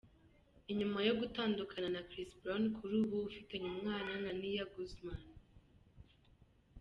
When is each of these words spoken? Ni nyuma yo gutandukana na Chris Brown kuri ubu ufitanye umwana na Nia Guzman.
Ni 0.63 0.73
nyuma 0.79 0.99
yo 1.07 1.13
gutandukana 1.19 1.87
na 1.95 2.01
Chris 2.09 2.31
Brown 2.41 2.63
kuri 2.77 2.93
ubu 3.03 3.17
ufitanye 3.29 3.67
umwana 3.75 4.11
na 4.23 4.31
Nia 4.39 4.65
Guzman. 4.73 5.21